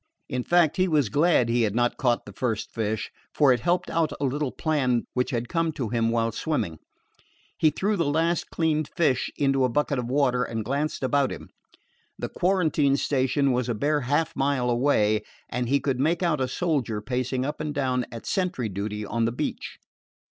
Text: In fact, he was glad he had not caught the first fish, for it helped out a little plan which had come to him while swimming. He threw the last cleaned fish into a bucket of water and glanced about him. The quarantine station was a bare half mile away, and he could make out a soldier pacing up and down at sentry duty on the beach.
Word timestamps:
In 0.27 0.43
fact, 0.43 0.77
he 0.77 0.87
was 0.87 1.09
glad 1.09 1.47
he 1.47 1.61
had 1.61 1.75
not 1.75 1.95
caught 1.97 2.25
the 2.25 2.33
first 2.33 2.73
fish, 2.73 3.11
for 3.35 3.53
it 3.53 3.59
helped 3.59 3.87
out 3.87 4.11
a 4.19 4.25
little 4.25 4.51
plan 4.51 5.05
which 5.13 5.29
had 5.29 5.47
come 5.47 5.71
to 5.73 5.89
him 5.89 6.09
while 6.09 6.31
swimming. 6.31 6.79
He 7.55 7.69
threw 7.69 7.95
the 7.95 8.07
last 8.09 8.49
cleaned 8.49 8.87
fish 8.97 9.29
into 9.37 9.63
a 9.63 9.69
bucket 9.69 9.99
of 9.99 10.07
water 10.09 10.43
and 10.43 10.65
glanced 10.65 11.03
about 11.03 11.31
him. 11.31 11.49
The 12.17 12.29
quarantine 12.29 12.97
station 12.97 13.51
was 13.51 13.69
a 13.69 13.75
bare 13.75 14.01
half 14.01 14.35
mile 14.35 14.71
away, 14.71 15.21
and 15.49 15.69
he 15.69 15.79
could 15.79 15.99
make 15.99 16.23
out 16.23 16.41
a 16.41 16.47
soldier 16.47 16.99
pacing 16.99 17.45
up 17.45 17.61
and 17.61 17.71
down 17.71 18.07
at 18.11 18.25
sentry 18.25 18.69
duty 18.69 19.05
on 19.05 19.25
the 19.25 19.31
beach. 19.31 19.77